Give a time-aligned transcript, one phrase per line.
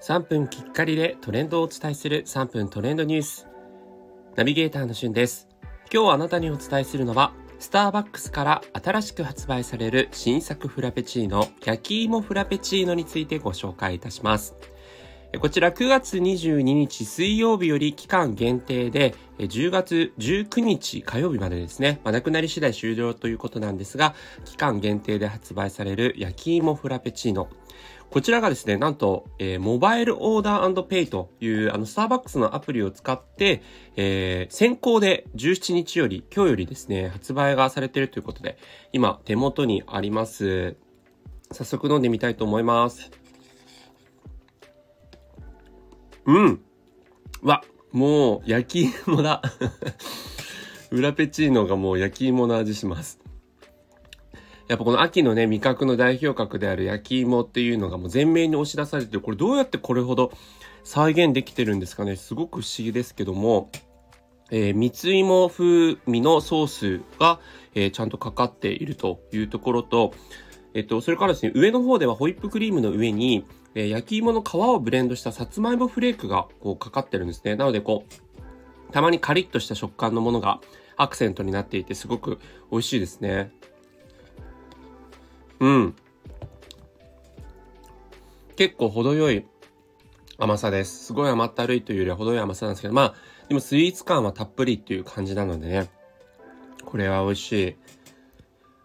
[0.00, 3.48] 3分きっかりでトレンドをお伝えする3分トレンドニュース。
[4.36, 5.48] ナビゲーターのしゅんです。
[5.92, 14.54] 今日あなたにお伝えするのは、スターバックスから新しく発売される新作フラペチーノ、焼き芋フラペチーノについてご紹介いたします。
[15.36, 24.14] こちら9月22日水曜日より期間限定で、10月19日火曜日までですね、まあ、なくなり次第終了ということなんですが、
[24.46, 27.48] 期間限定で発売される焼き芋フラペチーノ。
[28.08, 33.62] こちらがですね、なんと、えー、モバイルオーダーペイという、あの、スターバックスのアプリを使って、
[33.96, 38.56] えー、先行で17日より、今日よりですね、発売がされているということで、
[38.92, 40.76] 今、手元にあります。
[41.52, 43.10] 早速飲んでみたいと思います。
[46.28, 46.60] うん。
[47.42, 49.40] わ、もう焼き芋だ。
[50.90, 53.18] フラペチーノがもう焼き芋の味します。
[54.68, 59.22] やっぱこの秋のね、味覚の代表格である焼き芋っていうのがもう前面に押し出されてる。
[59.22, 60.30] これどうやってこれほど
[60.84, 62.16] 再現できてるんですかね？
[62.16, 63.70] すごく不思議ですけども、
[64.50, 67.40] えー、蜜芋風味のソースが、
[67.74, 70.12] えー、ちゃんとかかっているというところと、
[70.74, 73.46] えっと、それからですね、上の方ではホイップクリームの上に、
[73.78, 77.54] えー、焼き芋の皮をブレンドしたさつまいもフレークがこうかかってるんですね。
[77.54, 80.60] なのでこう、たまにカリッとした食感のものが
[80.96, 82.40] アクセントになっていてすごく
[82.72, 83.52] 美味しいですね。
[85.60, 85.94] うん。
[88.56, 89.46] 結構程よい
[90.38, 91.04] 甘さです。
[91.04, 93.14] すごい甘ったるいというよりは程よい甘さなんですけど、まあ、
[93.46, 95.88] でもスイーツ感はたっぷりっていう感じなのでね。
[96.84, 97.76] これは美味しい。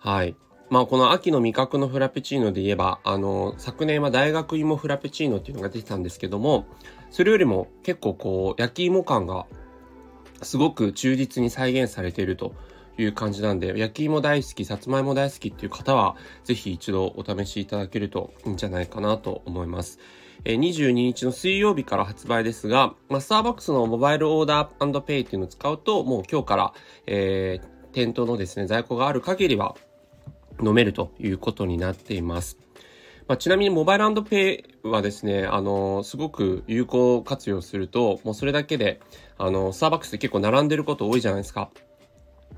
[0.00, 0.34] はい。
[0.70, 6.66] まあこの秋の味覚のフラペチーノで言えば、あの、昨年は大学芋フラペチーノっていうのが出てたんですけども、
[7.10, 9.46] それよりも結構こう、焼き芋感が
[10.42, 12.54] すごく忠実に再現されていると
[12.98, 19.98] いう感じなんで、焼き芋大好き、さつまいも大好きっていう方は、ぜひ一度お試しいただけるといいんじゃないかなと思います。
[20.44, 26.72] え22日の水曜日から発売ですが、ま、スターバックスのモバイルオーダーペイっていうのを使うと、もう今日から、
[27.06, 29.74] えー、店頭のですね、在庫がある限りは、
[30.64, 32.58] 飲めるということになっています。
[33.28, 39.00] まあ、ちなみにモバイルペイはですね、あの、すごく有効活用すると、もうそれだけで、
[39.38, 41.70] あの、スターバックスで結構並んでること多いじゃないですか。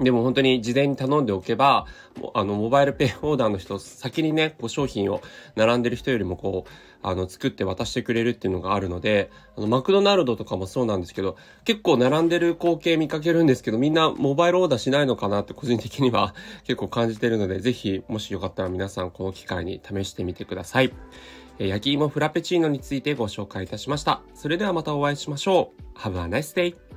[0.00, 1.86] でも本当に事前に頼んでおけば、
[2.32, 5.20] あの、モバイルペイオーダーの人、先にね、こう商品を
[5.56, 6.70] 並んでる人よりもこう、
[7.02, 16.34] あの、作って渡してくれるっていうのがあるので、あの、マクドナルドとかもそうなんですけど、結構並んでる光景見かけるんですけど、みんなモバイルオーダーしないのかなって個人的には
[16.64, 20.92] 結構感じてるので、ぜひ、もしよかったら皆さんこの機会に試してみてください。
[21.58, 24.22] え焼き芋フラペチーノについてご紹介いたしました。
[24.34, 25.98] それではまたお会いしましょう。
[25.98, 26.89] Have a nice day!